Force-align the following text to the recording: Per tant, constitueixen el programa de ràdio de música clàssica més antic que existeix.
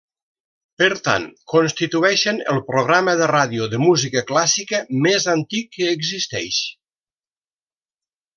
Per 0.81 0.85
tant, 1.07 1.25
constitueixen 1.51 2.39
el 2.53 2.61
programa 2.69 3.15
de 3.19 3.27
ràdio 3.33 3.67
de 3.75 3.81
música 3.85 4.25
clàssica 4.33 4.81
més 5.09 5.29
antic 5.35 5.71
que 5.77 5.93
existeix. 5.99 6.63